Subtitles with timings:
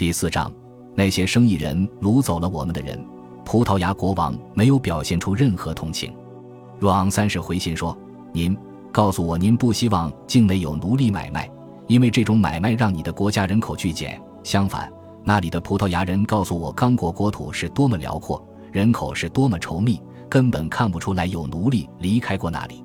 [0.00, 0.50] 第四章，
[0.94, 2.98] 那些生意人掳走了我们的人。
[3.44, 6.10] 葡萄牙国王没有表现出任何同情。
[6.78, 7.94] 若昂三世回信说
[8.32, 8.56] ：“您
[8.90, 11.50] 告诉我，您不希望境内有奴隶买卖，
[11.86, 14.18] 因为这种买卖让你的国家人口剧减。
[14.42, 14.90] 相反，
[15.22, 18.42] 那里的葡萄牙人告诉我，刚果国土是多么辽阔，
[18.72, 22.82] 人口是多么稠密，根本看不出来有奴隶离开过那里。”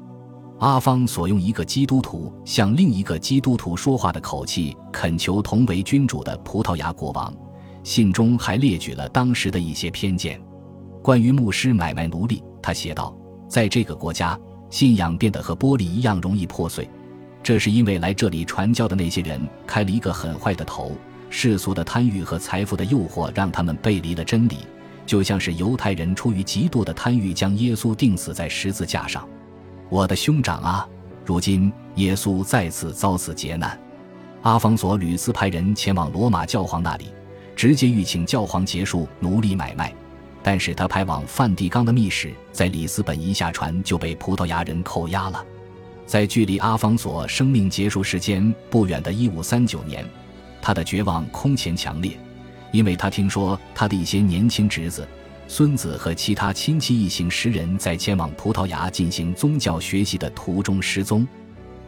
[0.59, 7.33] 阿方所用一个基督徒向另一个基督徒说话的口气，恳求同为君主的葡萄牙国王。
[7.83, 10.41] 信中还列举了当时的一些偏见。
[11.03, 13.15] 关于牧师买卖奴隶，他写道
[13.49, 16.89] ：“在这个国家，信仰变得和玻璃一样容易破碎，
[17.43, 20.93] 这是因为来这里传教的那些人开了一个很坏的头。
[21.29, 24.59] 世俗的贪欲和财富的诱惑让他们背离了真理，
[25.05, 29.27] 就像是犹太人出于极度的贪欲将耶稣钉死在十字架上。”
[29.89, 30.87] 我的兄长啊，
[31.23, 33.79] 如今耶稣再次遭此劫难。
[34.41, 37.11] 阿方索屡次派人前往罗马教皇那里，
[37.55, 39.93] 直接欲请教皇结束奴隶买卖，
[40.41, 45.45] 但是他派往梵蒂冈的密使在里斯本一下船就被葡萄牙人扣押了。
[46.07, 50.05] 在距离阿方索生命结束时间不远的1539年，
[50.61, 52.17] 他的绝望空前强烈，
[52.71, 55.07] 因为他听说他的一些年轻侄子。
[55.47, 61.25] 孙子和其他亲戚一行十人在前往葡萄牙进行宗教学习的途中失踪，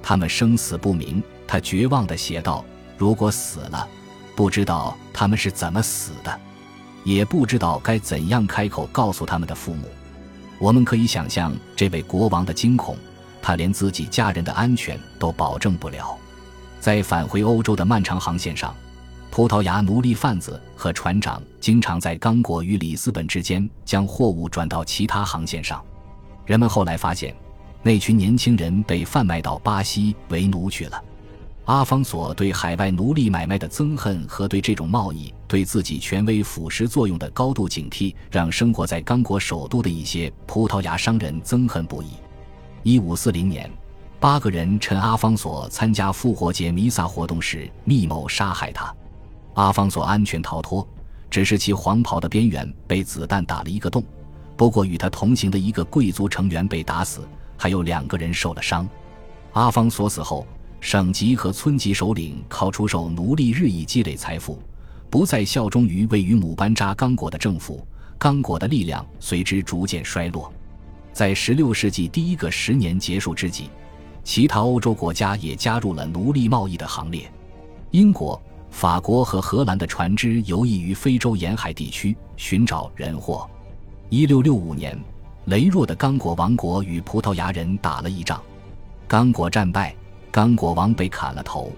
[0.01, 1.21] 他们生死不明。
[1.47, 2.63] 他绝望地写道
[2.97, 3.87] ：“如果死了，
[4.35, 6.39] 不知道他们是怎么死的，
[7.03, 9.87] 也不知道该怎样开口告诉他们的父母。”
[10.59, 12.97] 我们可以想象这位国王的惊恐，
[13.41, 16.17] 他连自己家人的安全都保证不了。
[16.79, 18.75] 在返回欧洲的漫长航线上。
[19.29, 25.83] 葡萄牙奴隶贩子和船长经常在刚果与里斯本之间将货物转到其他航线上。
[26.45, 27.35] 人们后来发现，
[27.83, 31.03] 那群年轻人被贩卖到巴西为奴去了。
[31.65, 42.07] 阿方索对海外奴隶买卖的憎恨和对这种贸易对自己权威腐蚀作用的高度警惕，让生活在刚果首都的一些葡萄牙商人憎恨不已。
[42.83, 43.69] 一五四零年，
[44.17, 48.95] 八个人趁阿方索参加复活节弥撒活动时密谋杀害他。
[49.57, 50.87] 阿方索安全逃脱，
[51.31, 54.03] 只是其黄袍的边缘被子弹打了一个洞。
[54.55, 58.87] 不过，与他同行的一个贵族成员被打死，还有两个人受了伤。
[59.53, 60.45] 阿方索死后，
[60.79, 64.61] 省级和村级首领靠出售奴隶日益积累财富，
[65.09, 67.83] 不再效忠于位于姆班扎刚果的政府，
[68.19, 70.53] 刚果的力量随之逐渐衰落。
[71.11, 73.71] 在16世纪第一个十年结束之际，
[74.23, 77.27] 其他欧洲国家也加入了奴隶贸易的行列，
[77.89, 78.39] 英国。
[78.77, 83.49] 法国和荷兰的船只游弋于非洲沿海地区寻找人货。
[84.09, 84.95] 一六六五年，
[85.47, 88.39] 羸弱的刚果王国与葡萄牙人打了一仗，
[89.07, 89.95] 刚果战败，
[90.29, 91.71] 刚果王被砍了头。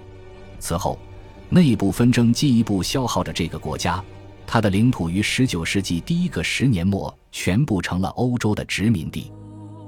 [0.59, 0.99] 此后，
[1.47, 4.03] 内部纷争进一步消耗着这个国家，
[4.45, 9.31] 它的领土于十九世纪第一个十年末全部成了欧洲的殖民地。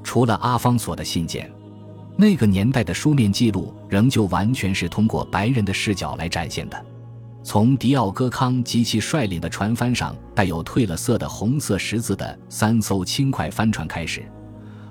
[0.01, 1.51] 除了阿方索的信件，
[2.15, 6.85] 那个年代的书面记录仍旧完全是通过白人的视角来展现的。
[7.43, 14.23] 从迪奥戈康及其率领的船帆上带有褪了色的红色十字的三艘轻快帆船开始，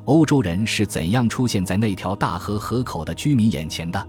[0.05, 4.09] 欧洲人是怎样出现在那条大河河口的居民眼前的？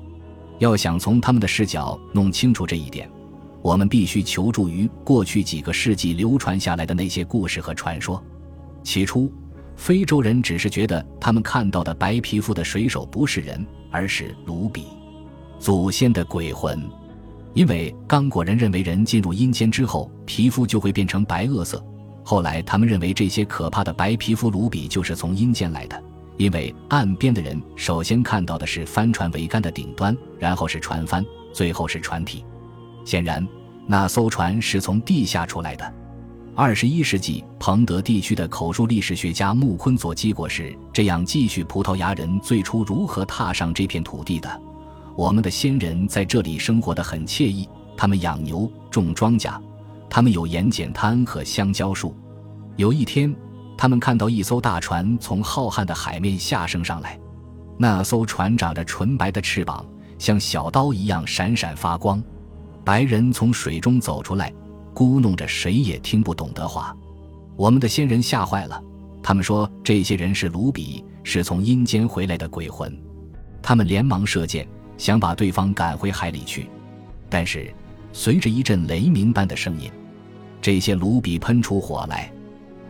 [0.57, 3.09] 要想从他们的视角弄清楚这一点，
[3.61, 8.21] 我们必须求助于过去几个世纪流传下来的那些故事和传说。
[8.83, 9.31] 起初，
[9.75, 14.85] 非洲人只是觉得他们看到的白皮肤的水手不是人，而是卢比，
[15.59, 16.83] 祖先的鬼魂。
[17.53, 21.83] 因为刚果人认为人进入阴间之后，皮肤就会变成白垩色。
[22.23, 26.01] 后来他们认为这些可怕的白皮肤卢比就是从阴间来的。
[26.37, 31.23] 因为岸边的人首先看到的是帆船桅杆的顶端，然后是船帆，
[31.53, 32.43] 最后是船体。
[33.05, 33.45] 显然，
[33.85, 35.93] 那艘船是从地下出来的。
[36.55, 44.61] 二十一世纪，彭德地区的口述历史学家穆昆佐基果是这样继续葡萄牙人最初如何踏上这片土地的。
[45.15, 47.67] 我们的先人在这里生活的很惬意，
[47.97, 49.59] 他们养牛、种庄稼，
[50.09, 52.15] 他们有盐碱滩和香蕉树。
[52.77, 53.35] 有一天，
[53.77, 57.19] 他们看到一艘大船从浩瀚的海面下升上来，
[57.77, 59.85] 那艘船长着纯白的翅膀，
[60.17, 62.23] 像小刀一样闪闪发光。
[62.83, 64.51] 白人从水中走出来，
[64.95, 66.95] 咕哝着谁也听不懂的话。
[67.57, 68.81] 我们的先人吓坏了，
[69.21, 72.97] 他们说这些人是卢比，是从阴间回来的鬼魂。
[73.61, 74.67] 他们连忙射箭。
[75.01, 76.69] 想把对方赶回海里去，
[77.27, 77.73] 但是
[78.13, 79.91] 随着一阵雷鸣般的声音，
[80.61, 82.31] 这些卢比喷出火来，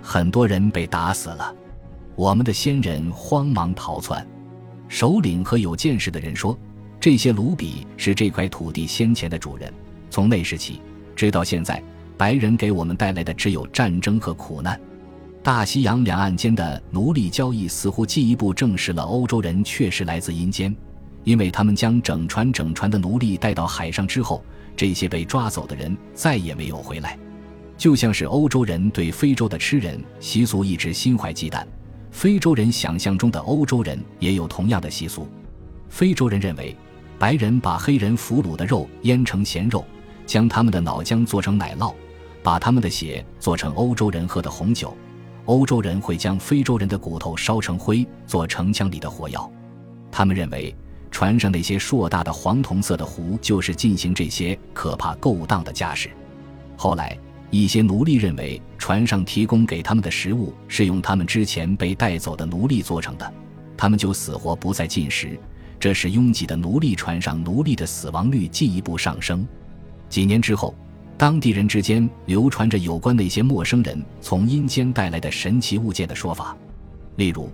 [0.01, 1.55] 很多人被打死了。
[2.17, 4.27] 我们的先人慌忙逃窜。
[4.89, 6.59] 首领和有见识的人说，
[6.99, 9.71] 这些卢比是这块土地先前的主人。
[10.09, 10.81] 从那时起，
[11.15, 11.81] 直到现在，
[12.17, 14.77] 白人给我们带来的只有战争和苦难。
[15.41, 20.75] 大西洋两岸间的奴隶交易似乎进一步证实了欧洲人确实来自阴间，
[21.23, 24.43] 因为他们将整船整船的奴隶带到海上之后，
[24.75, 27.17] 这些被抓走的人再也没有回来。
[27.77, 31.65] 就像是欧洲人对非洲的吃人习俗一直心怀忌惮，
[32.11, 35.27] 非洲人想象中的欧洲人也有同样的习俗。
[35.89, 36.75] 非洲人认为，
[37.17, 39.83] 白人把黑人俘虏的肉腌成咸肉，
[40.25, 41.93] 将他们的脑浆做成奶酪，
[42.43, 44.95] 把他们的血做成欧洲人喝的红酒。
[45.45, 49.51] 欧洲人会将非洲人的骨头烧成灰，做城墙里的火药。
[50.11, 50.73] 他们认为，
[51.11, 56.09] 船上那些硕大的黄铜色的壶就是进行这些可怕勾当的架势。
[56.75, 57.15] 后来，
[57.51, 63.33] 一些奴隶认为，船上提供给他们的食物是用他们之前被带走的奴隶做成的，
[63.77, 65.37] 他们就死活不再进食。
[65.79, 69.45] 这使拥挤的奴隶船上奴隶的死亡率进一步上升。
[70.09, 70.73] 几年之后。
[71.17, 76.57] 当地人之间流传着有关那些陌生人从阴间带来的神奇物件的说法。
[77.17, 77.47] 例如，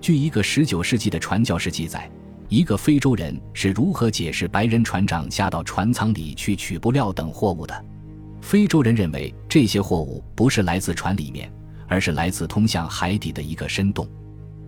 [0.00, 2.10] 据一个19世纪的传教士记载，
[2.52, 7.84] 一个非洲人是如何解释白人船长下到船舱里去取布料等货物的。
[8.42, 11.50] 非洲人认为这些货物不是来自船里面，
[11.88, 14.06] 而是来自通向海底的一个深洞。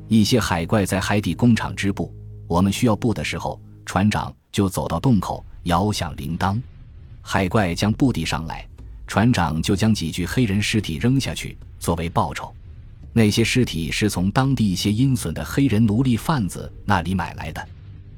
[0.09, 2.11] 一些海怪在海底工厂织布，
[2.49, 6.59] 我们需要布的时候，船长就走到洞口，摇响铃铛。
[7.21, 8.67] 海怪将布递上来，
[9.07, 12.51] 船长就将几具黑人尸体扔下去作为报酬。
[13.17, 17.65] 那些尸体是从当地一些阴损的黑人奴隶贩子那里买来的。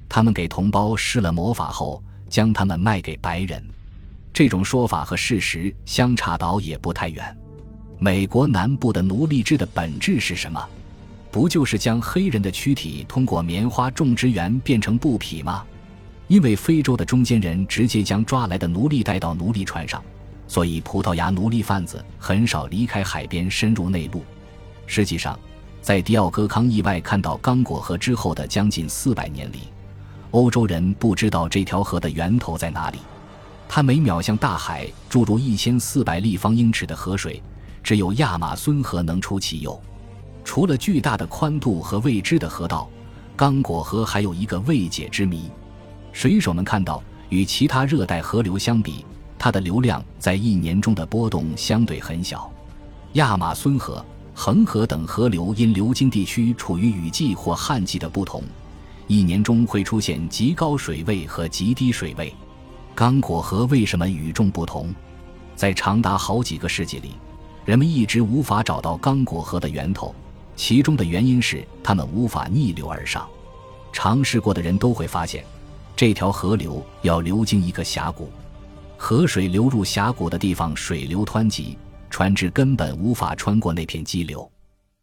[0.09, 3.63] 他们给同胞施了魔法后，将他们卖给白人。
[4.33, 7.37] 这种说法和事实相差倒也不太远。
[7.99, 10.67] 美国南部的奴隶制的本质是什么？
[11.31, 15.63] 不就是将黑人的躯体通过棉花种植园变成布匹吗？
[16.27, 20.03] 因为非洲的中间人直接将抓来的奴隶带到奴隶船上，
[20.49, 24.25] 所以葡萄牙奴隶贩子很少离开海边深入内陆。
[24.87, 25.39] 实际上，
[25.83, 29.63] 在迪奥戈康意外看到刚果河之后的将近四百年里，
[30.31, 32.99] 欧洲人不知道这条河的源头在哪里。
[33.69, 37.43] 它每秒向大海注入一千四百立方英尺的河水，
[37.83, 39.81] 只有亚马孙河能出其右。
[40.45, 42.89] 除了巨大的宽度和未知的河道，
[43.35, 45.51] 刚果河还有一个未解之谜。
[46.13, 49.05] 水手们看到，与其他热带河流相比，
[49.37, 52.51] 它的流量在一年中的波动相对很小。
[53.15, 54.05] 亚马孙河、
[54.39, 58.45] 恒河等河流因流经地区处于雨季或旱季的不同，
[59.07, 62.33] 一年中会出现极高水位和极低水位。
[62.95, 64.95] 刚果河为什么与众不同？
[65.57, 67.13] 在长达好几个世纪里，
[67.65, 70.15] 人们一直无法找到刚果河的源头，
[70.55, 73.27] 其中的原因是他们无法逆流而上。
[73.91, 75.43] 尝试过的人都会发现。
[75.97, 78.31] 这条河流要流经一个峡谷，
[78.99, 81.79] 河水流入峡谷的地方水流湍急，
[82.11, 84.51] 船只根本无法穿过那片激流。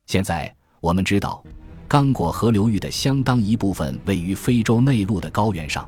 [0.05, 1.44] 现在我们知道，
[1.88, 5.88] 刚果河流域的相当一部分位于非洲内陆的高原上。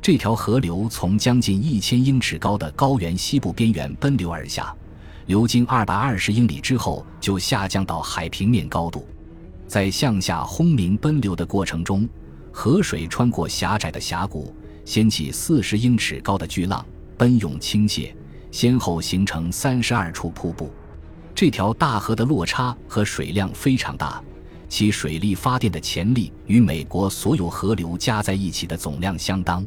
[0.00, 4.74] 这条河流从将近一千英尺高的高原西部边缘奔流而下，
[5.26, 9.08] 流经二百二十英里之后就下降到海平面高度，
[9.66, 12.08] 在向下轰鸣奔流的过程中。
[12.52, 14.54] 河水穿过狭窄的峡谷，
[14.84, 16.84] 掀起四十英尺高的巨浪，
[17.16, 18.14] 奔涌倾泻，
[18.54, 20.72] 先后形成三十二处瀑布。
[21.34, 24.22] 这条大河的落差和水量非常大，
[24.68, 29.66] 其水力发电的潜力与美国所有河流加在一起的总量相当。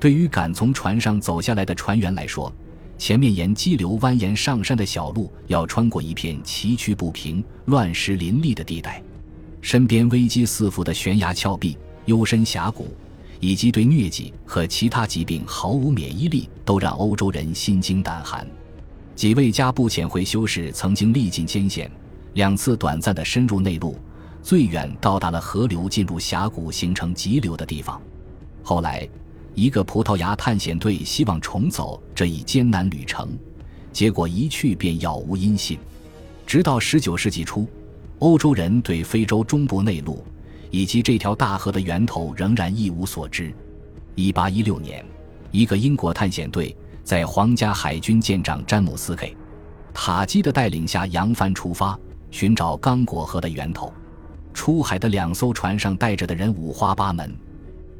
[0.00, 2.50] 对于敢从船上走下来的船员来说，
[2.96, 9.02] 前面沿激流蜿蜒上山的小路要穿过一片崎岖不平、乱石林立的地带，
[9.60, 11.76] 身边危机四伏的悬崖峭壁。
[12.06, 12.88] 幽深峡谷，
[13.40, 18.46] 以及对疟疾和其他疾病毫无免疫力，都让欧洲人心惊胆寒。
[19.14, 21.90] 几位加布遣会修士曾经历尽艰险，
[22.32, 23.96] 两次短暂的深入内陆，
[24.42, 28.00] 最远到达了河流进入峡谷形成急流的地方。
[28.62, 29.08] 后来，
[29.54, 33.38] 一个葡萄牙探险队希望重走这一艰难旅程，
[33.92, 35.78] 结果一去便杳无音信。
[36.46, 37.68] 直到19世纪初，
[38.18, 40.24] 欧洲人对非洲中部内陆。
[40.74, 43.54] 以及这条大河的源头仍然一无所知。
[44.16, 45.06] 一八一六年，
[45.52, 49.36] 一个英国探险队在皇家海军舰长詹姆斯 ·K·
[49.92, 51.96] 塔基的带领下扬帆出发，
[52.32, 53.94] 寻找刚果河的源头。
[54.52, 57.32] 出海的两艘船上带着的人五花八门：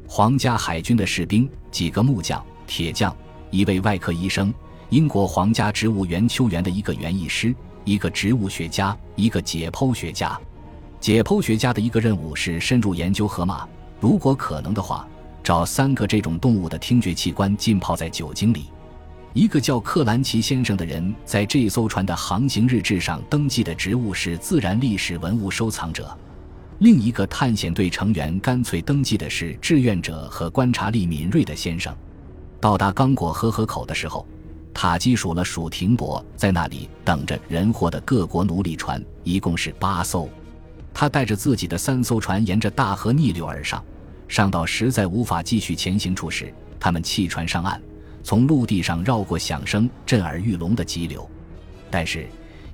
[0.05, 3.15] 皇家海军的士兵、几个木匠、铁匠、
[3.51, 4.53] 一位外科医生、
[4.89, 7.55] 英国皇家植物园秋园的一个园艺师、
[7.85, 10.37] 一个植物学家、一个解剖学家。
[11.05, 13.63] 解剖学家的一个任务是深入研究河马，
[13.99, 15.07] 如果可能的话，
[15.43, 18.71] 找三个这种动物的听觉器官浸泡在酒精里。
[19.31, 26.09] 一个叫克兰奇先生的人在这艘船的航行日志上登记的职务是自然历史文物收藏者，
[26.79, 31.95] 另一个探险队成员干脆登记的是志愿者和观察力敏锐的先生。
[32.59, 34.25] 到达刚果河河口的时候，
[34.73, 40.27] 塔基数了数停泊在那里等着人货的各国奴隶船，一共是八艘。
[40.97, 43.83] 他带着自己的三艘船沿着大河逆流而上，
[44.29, 47.79] 上到实在无法继续前行处时，他们弃船上岸。
[48.23, 51.29] 从陆地上绕过响声震耳欲聋的急流，
[51.91, 52.25] 但是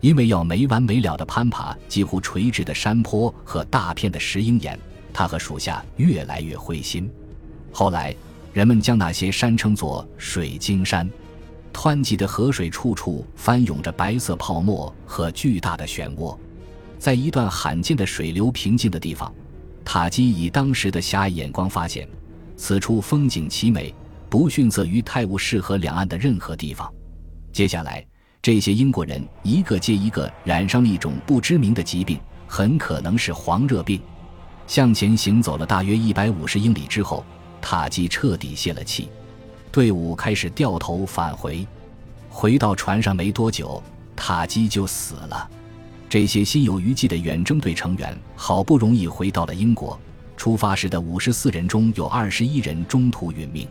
[0.02, 4.80] 因为要没完没了的攀爬几乎垂直的山坡和大片的石英岩，
[5.12, 7.12] 他和属下越来越灰心。
[7.72, 8.16] 后来，
[8.54, 11.10] 人们将那些山称作水晶山，
[11.74, 16.38] 湍急的河水处处翻涌着白色泡沫和巨大的漩涡。
[17.02, 19.34] 在一段罕见的水流平静的地方，
[19.84, 22.08] 塔基以当时的狭隘眼光发现，
[22.56, 23.92] 此处风景奇美。
[24.30, 26.90] 不逊色于泰晤士河两岸的任何地方。
[27.52, 28.06] 接下来，
[28.40, 34.00] 这些英国人一个接一个染上了一种不知名的疾病，很可能是黄热病。
[34.68, 37.26] 向前行走了大约一百五十英里之后，
[37.60, 39.10] 塔基彻底泄了气，
[39.72, 41.68] 队伍开始掉头返回。
[42.30, 43.82] 回到船上没多久，
[44.16, 45.50] 塔基就死了。
[46.12, 49.98] 这些心有余悸的远征队成员好不容易回到了英国，
[50.36, 53.66] 出发时的五十四人中有二十一人中途殒命。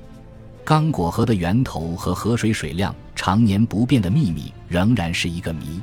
[0.65, 5.83] 刚果河的源头和河水水量常年不变的秘密仍然是一个谜。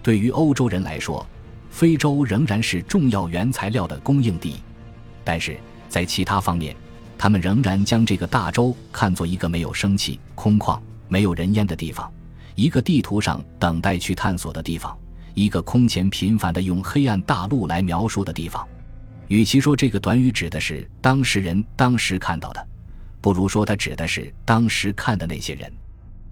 [0.00, 1.26] 对于欧洲人来说，
[1.68, 4.54] 非洲仍然是重要原材料的供应地，
[5.24, 6.76] 但是在其他方面，
[7.18, 10.78] 他们仍然将这个大洲看作一个没有生气、空旷、
[11.08, 12.08] 没有人烟的地方，
[12.54, 14.96] 一个地图上等待去探索的地方，
[15.38, 18.66] 一个空前频繁的用黑暗大陆来描述的地方。
[19.28, 22.68] 与其说这个短语指的是当事人当时看到的。
[23.20, 25.72] 不如说，他指的是当时看的那些人。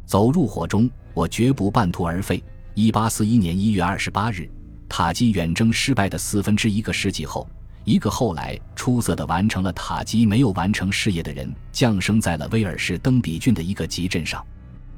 [0.07, 2.43] 走入火中，我绝不半途而废。
[2.75, 4.51] 一八四一年一月二十八日，
[4.89, 7.49] 塔基远征失败的四分之一个世纪后，
[7.85, 14.45] 一个后来出色的完成了塔基没有完成事业的人，降生在了威尔士登比郡的一个集镇上。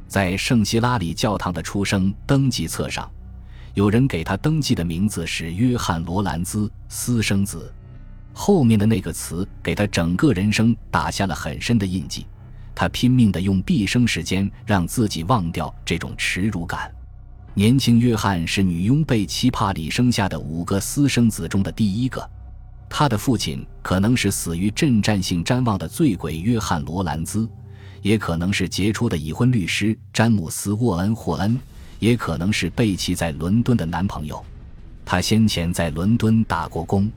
[0.07, 3.11] 在圣希拉里教堂的出生登记册上，
[3.78, 7.73] 有人给他登记的名字是约翰·罗兰兹私生子。
[8.32, 12.26] 后面的那个词给他整个人生打下了很深的印记，
[12.75, 16.92] 他拼命地用毕生时间让自己忘掉这种耻辱感。
[17.54, 22.28] 年轻约翰是女佣贝奇帕里生下的五个私生子中的第一个，
[22.90, 27.49] 他的父亲可能是死于震战性谵妄的醉鬼约翰罗兰兹，
[28.02, 31.56] 也可能是杰出的已婚律师詹姆斯沃恩霍恩，
[31.99, 34.45] 也可能是贝奇在伦敦的男朋友。
[35.05, 37.11] 他先前在伦敦打过工。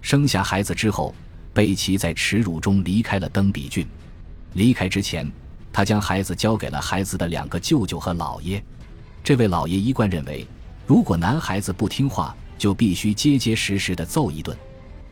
[0.00, 1.14] 生下孩子之后，
[1.54, 3.86] 贝奇在耻辱中离开了登比郡。
[4.54, 5.30] 离开之前，
[5.72, 8.62] 他将孩子交给了孩子的两个舅舅和姥爷。
[9.24, 10.46] 这位姥爷一贯认为，
[10.86, 14.56] 如果男孩子不听话，就必须结结实实的揍一顿。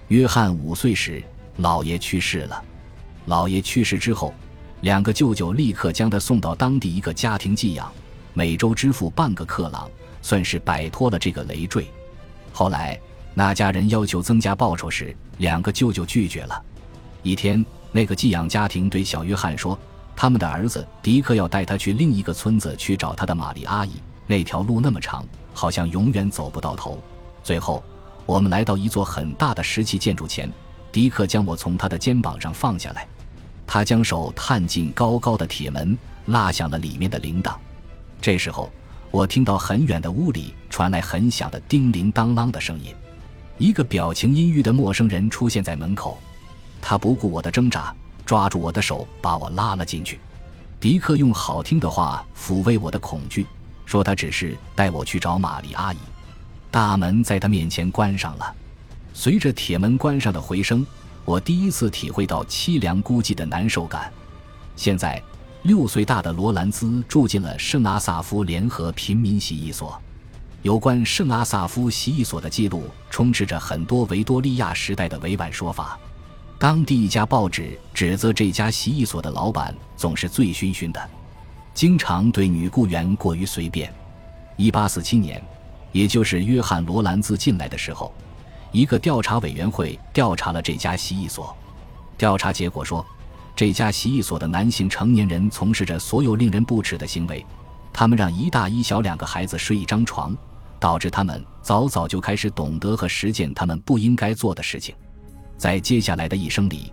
[0.08, 1.22] 约翰五岁时，
[1.60, 2.62] 姥爷去世了。
[3.28, 4.34] 姥爷去世之后，
[4.80, 7.90] 两个舅舅立刻将他送到当地一个家庭寄养，
[8.32, 9.90] 每周支付半个克朗，
[10.22, 11.86] 算是摆脱了这个累赘。
[12.52, 12.98] 后来。
[13.32, 16.62] 那家人要求增加报酬时，两个舅舅拒绝了。
[17.22, 19.78] 一天，那个寄养家庭对小约翰说
[20.16, 23.92] ：“他们的儿子迪克要带他去另一个村子去找他的玛丽阿姨。
[24.26, 27.00] 那条路那么长，好像永远走不到头。”
[27.44, 27.82] 最后，
[28.26, 30.52] 我们来到一座很大的石砌建筑前，
[30.90, 33.06] 迪克将我从他的肩膀上放下来，
[33.64, 35.96] 他将手探进高高的铁门，
[36.26, 37.54] 拉响了里面的铃铛。
[38.20, 38.70] 这时候，
[39.10, 42.94] 我听到很远的屋里传来很响的叮铃当啷的声音。
[43.58, 46.18] 一个表情阴郁的陌生人出现在门口，
[46.80, 50.18] 他不顾我的挣扎，抓住我的手，把我拉了进去。
[50.78, 53.46] 迪克用好听的话抚慰我的恐惧，
[53.84, 55.98] 说他只是带我去找玛丽阿姨。
[56.70, 58.54] 大门在他面前关上了，
[59.12, 60.86] 随着铁门关上的回声，
[61.24, 64.10] 我第一次体会到凄凉孤寂的难受感。
[64.76, 65.22] 现在，
[65.62, 70.00] 六岁大的罗兰兹住进了圣阿萨夫联合贫民洗衣所。
[70.62, 75.98] 有关圣阿萨夫洗衣所的记录充斥着很多维多利亚时代的委婉说法。
[76.58, 81.10] 当地一家报纸指责这家洗衣所的老板总是醉醺醺的，
[81.74, 83.92] 经常对女雇员过于随便。
[84.56, 85.42] 1847年，
[85.92, 88.12] 也就是约翰·罗兰兹进来的时候，
[88.72, 91.54] 一个调查委员会调查了这家洗衣所。
[92.18, 93.04] 调查结果说，
[93.60, 97.44] 这家洗衣所的男性成年人从事着所有令人不齿的行为，
[97.92, 100.34] 他们让一大一小两个孩子睡一张床。
[100.78, 104.94] 导致他们早早就开始懂得和实践他们不应该做的事情。
[105.58, 106.90] 在接下来的一生里，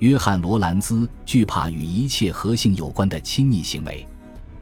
[0.00, 4.06] 约翰·罗兰兹惧怕与一切和性有关的亲昵行为。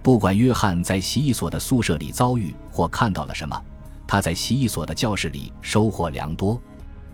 [0.01, 3.61] 不管约翰在洗衣所的宿舍里遭遇或看到了什么，
[4.07, 6.57] 他在洗衣所的教室里收获良多。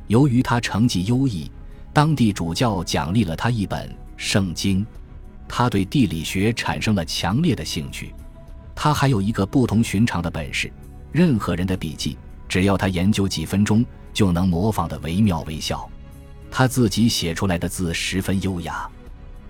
[0.07, 1.51] 由于他成绩优异，
[1.95, 4.85] 当地主教奖励了他一本圣经。
[5.47, 8.15] 他对地理学产生了强烈的兴趣。
[8.75, 10.73] 他还有一个不同寻常的本事：
[11.13, 12.17] 任何人的笔记，
[12.49, 15.89] 只要他研究几分钟，就能模仿的惟妙惟肖。
[16.51, 18.89] 他自己写出来的字十分优雅，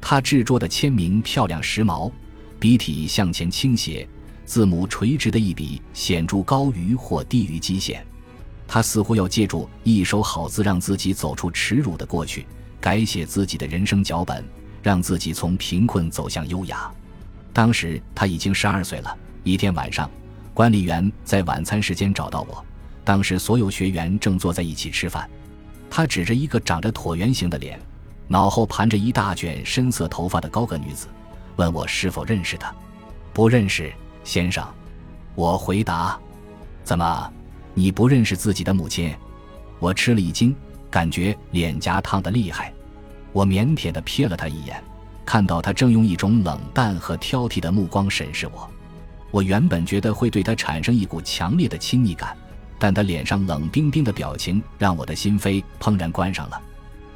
[0.00, 2.10] 他制作的签名漂亮时髦。
[2.58, 4.08] 笔体向前倾斜，
[4.46, 8.04] 字母垂直的一笔显著高于或低于基线。
[8.66, 12.46] 他似乎要借助一手好字，让自己走出耻辱的过去，
[12.84, 14.44] 改写自己的人生脚本，
[14.82, 16.92] 让自己从贫困走向优雅。
[17.50, 19.16] 当时他已经十二岁了。
[19.42, 20.10] 一天晚上，
[20.52, 22.62] 管理员在晚餐时间找到我，
[23.02, 25.26] 当时所有学员正坐在一起吃饭。
[25.88, 27.80] 他指着一个长着椭圆形的脸、
[28.28, 31.06] 脑后盘着一大卷深色头发的高个女子。
[31.56, 32.70] 问我是否认识她，
[33.32, 33.90] 不认识，
[34.24, 34.62] 先生。
[35.34, 36.20] 我回答。
[36.82, 37.32] 怎么，
[37.72, 39.14] 你不认识自己的母亲？
[39.78, 40.54] 我吃了一惊，
[40.94, 42.72] 感觉脸颊烫得厉害。
[43.32, 44.80] 我腼腆地瞥了他一眼，
[45.26, 48.70] 看到他正用一种冷淡和挑剔的目光审视我。
[49.32, 52.36] 我原本觉得会对他产生一股强烈的亲昵感，
[52.78, 56.62] 但他脸上冷冰冰的表情让我的心扉怦然关上了。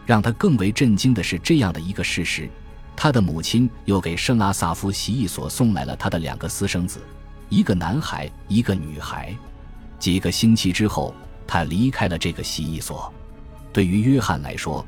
[0.05, 2.51] 让他更为震惊的是这样的一个事实。
[2.97, 7.01] 他的母亲又给圣阿萨夫洗衣所送来了他的两个私生子，
[7.49, 9.33] 一个男孩，一个女孩。
[10.01, 11.15] 几个星期之后，
[11.47, 13.15] 他离开了这个洗衣所。
[13.79, 14.85] 对于约翰来说，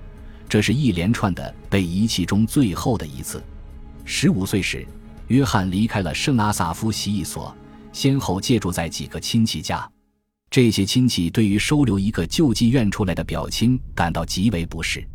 [0.49, 3.41] 这是一连串的被遗弃中最后的一次。
[4.05, 4.85] 十五岁时，
[5.29, 7.57] 约翰离开了圣阿萨夫洗衣所，
[7.93, 9.89] 先后借住在几个亲戚家。
[10.51, 15.07] 这些亲戚对于收留一个救济院出来的表亲感到极为不适。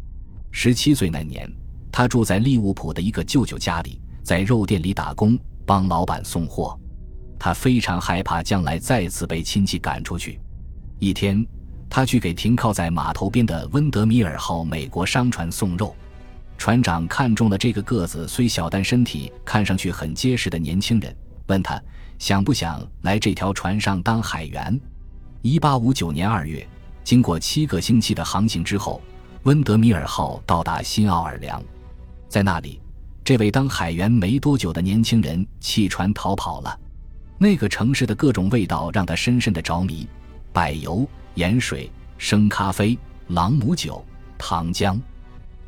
[0.52, 1.46] 十七岁那年。
[1.92, 6.80] 他住在利物浦的一个舅舅家里，在肉店里打工，帮老板送货。
[7.38, 10.40] 他非常害怕将来再次被亲戚赶出去。
[10.98, 11.46] 一天，
[11.90, 15.96] 他去给停靠在码头边的温德米尔号美国商船送肉。
[16.58, 21.16] 船长看中了这个个子虽小但身体看上去很结实的年轻人，
[21.48, 21.82] 问他
[22.18, 24.80] 想不想来这条船上当海员。
[25.42, 26.66] 一八五九年二月，
[27.04, 29.02] 经过七个星期的航行之后，
[29.44, 31.62] 温德米尔号到达新奥尔良。
[32.28, 32.82] 在那里，
[33.24, 36.80] 这位当海员没多久的年轻人弃船逃跑了。
[37.38, 40.08] 那个城市的各种味道让他深深的着迷：
[40.54, 44.04] 柏油、盐水、生咖啡、朗姆酒、
[44.38, 45.00] 糖浆。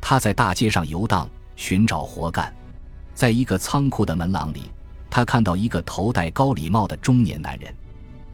[0.00, 2.54] 他在大街上游荡，寻找活干。
[3.14, 4.62] 在一个仓库的门廊里，
[5.10, 7.74] 他看到一个头戴高礼帽的中年男人。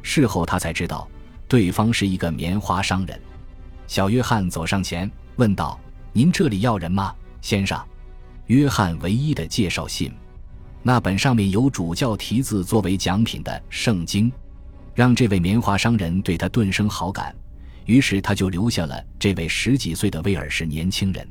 [0.03, 1.09] 事后他才知道，
[1.49, 3.20] 对方是一个棉花商人。
[3.87, 5.79] 小约翰走上前问道
[6.12, 7.79] ：“您这里要人吗，先生？”
[8.47, 10.12] 约翰唯一的介绍信，
[10.83, 14.31] 那本上面有主教题字作为奖品的圣经，
[14.94, 17.35] 让这位棉花商人对他顿生好感，
[17.87, 21.26] 于是他就留下了这位十几岁的威尔士年轻人。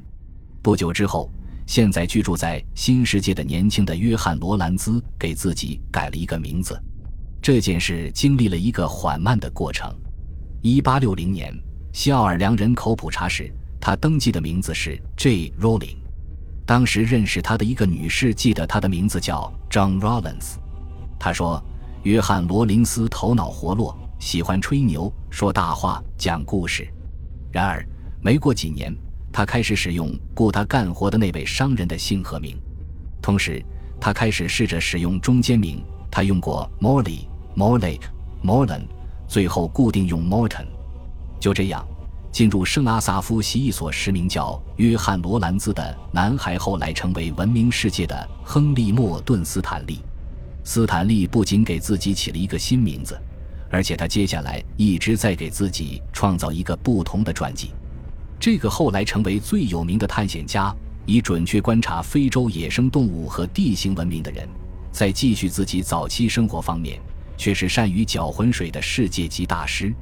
[0.61, 1.29] 不久之后，
[1.65, 6.77] 现在居住在新世界的年轻的约翰·罗兰兹给自己改了一个名字。
[7.41, 9.93] 这件事经历了一个缓慢的过程。
[10.61, 11.53] 1860年，
[11.91, 15.51] 西奥尔良人口普查时，他登记的名字是 J.
[15.59, 15.97] Rowling。
[16.65, 20.55] 当时认识他的一个女士记得他的名字叫 John Rollins。
[21.19, 21.61] 她说
[22.03, 26.87] ：“约翰·罗林斯头脑活络，喜欢吹牛、说大话、讲故事。”
[27.51, 27.85] 然而，
[28.21, 28.93] 没过几年，
[29.31, 32.57] 他开始使用雇他干活的那位商人的姓和名。
[33.21, 33.63] 同时，
[34.01, 35.83] 他开始试着使用中间名。
[36.11, 37.99] 他用过 Morley、Morley、
[38.43, 38.83] Morland，
[39.27, 40.67] 最后固定用 Morton。
[41.39, 41.85] 就这样。
[42.31, 49.99] 进入圣阿萨夫西一所实名叫约翰·罗兰兹的男孩，后来成为闻名世界的亨利·莫顿·斯坦利。
[50.63, 53.19] 斯坦利不仅给自己起了一个新名字，
[53.69, 57.71] 而且他接下来一直在给自己创造一个不同的传记。
[58.39, 60.73] 这个后来成为最有名的探险家，
[61.05, 64.47] 以准确观察非洲野生动物和地形闻名的人，
[64.91, 66.99] 在继续自己早期生活方面，
[67.37, 69.93] 却是善于搅浑水的世界级大师。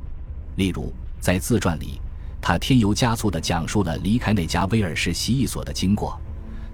[0.58, 2.00] 例如，在自传里。
[2.44, 6.20] 他添油加醋地讲述了离开那家威尔士蜥蜴所的经过。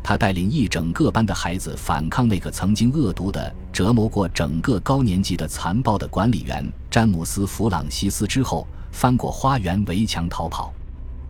[0.07, 10.71] 他带领一整个班的孩子反抗那个曾经恶毒的折磨过整个高年级的残暴的管理员詹姆斯·弗朗西斯之后，翻过花园围墙逃跑。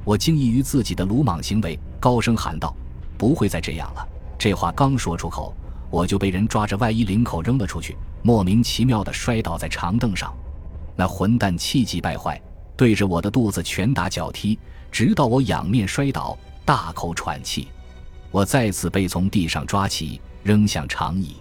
[0.04, 2.72] 我惊异于自己的鲁莽行为，高声喊道
[3.18, 5.52] ：“不会再这样了！”这话刚说出口，
[5.90, 10.32] 我就被人抓着外衣领口扔了出去，莫名其妙地摔倒在长凳上。
[10.96, 12.40] 那混蛋气急败坏。
[12.76, 14.60] 对着我的肚子拳打脚踢，
[14.92, 17.70] 直到我仰面摔倒，大口喘气。
[18.32, 21.38] 我再次被从地上抓起，扔向长椅。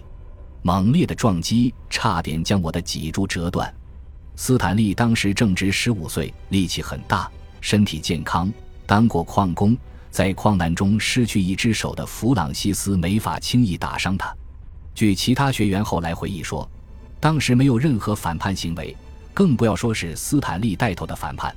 [0.61, 3.73] 猛烈的撞击差点将我的脊柱折断。
[4.35, 7.29] 斯坦利当时正值十五岁，力气很大，
[7.61, 8.51] 身体健康，
[8.85, 9.77] 当过矿工，
[10.11, 14.35] 在矿难中失去一只手的弗朗西斯没法轻易打伤他。
[14.93, 16.69] 据其他学员后来回忆说，
[17.19, 18.95] 当时没有任何反叛行为，
[19.33, 21.55] 更不要说是斯坦利带头的反叛。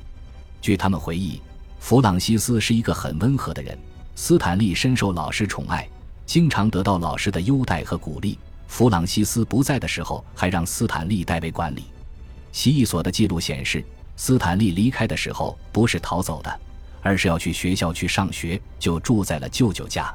[0.60, 1.40] 据他们回忆，
[1.78, 3.78] 弗朗西斯是一个很温和的人，
[4.22, 5.88] 斯坦利深受老师宠爱，
[6.26, 8.38] 经常得到老师的优待和鼓励。
[8.68, 11.84] 弗朗西斯不在的时候，还让斯坦利代为管理。
[12.52, 13.82] 习艺所的记录显示，
[14.16, 16.60] 斯坦利离开的时候不是逃走的，
[17.00, 20.14] 而是要去学校去上学，就住在了舅舅家。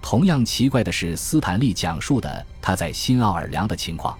[0.00, 4.16] 同样奇怪的是，斯坦利讲述的他在新奥尔良的情况。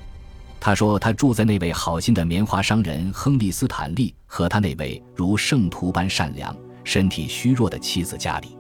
[0.58, 8.56] 他说，他住在那位好心的棉花商人亨利·斯坦利和他那位如圣徒般善良、身体虚弱的妻子家里。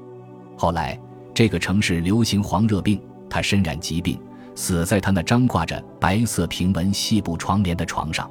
[0.62, 0.96] 后来，
[1.34, 4.16] 这个城市流行黄热病，他身染疾病。
[4.54, 8.30] 死在他那张挂着白色平纹细布窗帘的床上。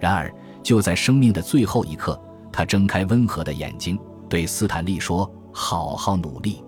[0.00, 3.96] 然而，就在生命的最后一刻，他睁开温和的眼睛，
[4.28, 6.60] 对斯坦利说：“好好努力，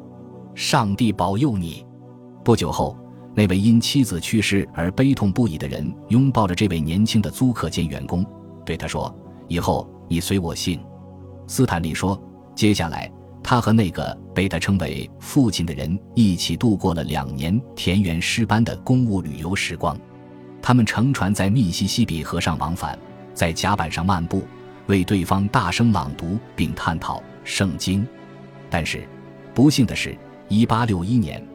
[0.55, 1.85] 上帝保佑你。”
[2.45, 2.97] 不久后，
[3.35, 8.25] 那位因妻子去世而悲痛不已的人拥抱着这位年轻的租客兼员工，
[8.65, 9.12] 对他说
[9.49, 10.79] ：“以后你随我姓。”
[11.49, 12.17] 斯坦利说
[12.55, 19.98] ：“接下来。”他和那个被他称为父亲的人一起度过了两年田园诗般的公务旅游时光。
[20.62, 22.96] 他们乘船在密西西比河上往返，
[23.35, 24.44] 在甲板上漫步，
[24.87, 28.07] 为对方大声朗读并探讨圣经。
[28.70, 29.07] 但是，
[29.52, 30.16] 不幸的是
[30.48, 31.46] ，1861年，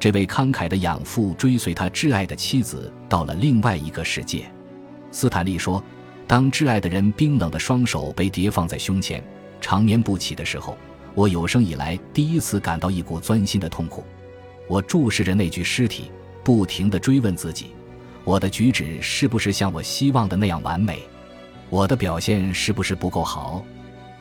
[0.00, 4.50] 这位慷慨的养父追随他挚爱的妻子到了另外一个世界。
[5.10, 5.84] 斯坦利说
[6.26, 9.22] ：“当挚爱的人冰冷的双手被叠放在胸前，
[9.60, 10.76] 长眠不起的时候。”
[11.14, 14.04] 我有生以来第一次感到一股钻心的痛苦，
[14.68, 16.10] 我注视着那具尸体，
[16.42, 17.68] 不停地追问自己：
[18.24, 21.00] 我的举止是不是像我希望的那样完美？
[21.70, 23.64] 我的表现是不是不够好？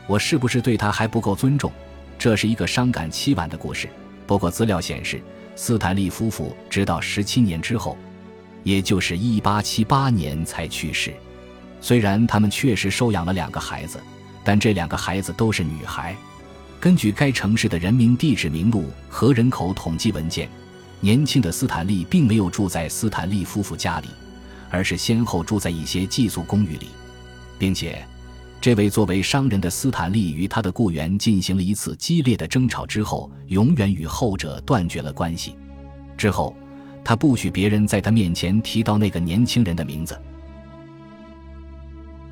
[0.08, 1.71] 我是不是对他还不够尊重？
[2.19, 3.89] 这是一个伤感凄婉的故事。
[4.27, 5.21] 不过资料显示，
[5.56, 7.97] 斯坦利夫妇直到十七年之后，
[8.63, 11.12] 也就是一八七八年才去世。
[11.82, 13.99] 虽然他们确实收养了两个孩子，
[14.43, 16.15] 但这两个孩子都是女孩。
[16.84, 20.50] 根据该城市的人民地址名录和人口统计文件，
[21.00, 24.10] 年轻的斯坦利并没有住在斯坦利夫妇家里，
[24.69, 26.89] 而是先后住在一些寄宿公寓里，
[27.58, 28.06] 并且，
[28.60, 35.56] 这位作为商人的斯坦利与他的雇员进行了一次激烈的争吵之后，永远与后者断绝了关系。
[36.17, 36.54] 之后，
[37.02, 40.22] 他不许别人在他面前提到那个年轻人的名字。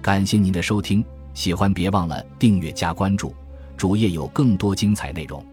[0.02, 1.02] 感谢您的收听，
[1.34, 3.34] 喜欢别忘了订阅加关注。
[3.82, 5.44] 主页有更多精彩内容。